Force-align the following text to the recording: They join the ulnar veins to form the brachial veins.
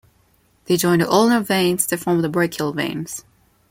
They 0.65 0.77
join 0.77 0.97
the 0.97 1.07
ulnar 1.07 1.41
veins 1.41 1.85
to 1.85 1.95
form 1.95 2.23
the 2.23 2.27
brachial 2.27 2.73
veins. 2.73 3.23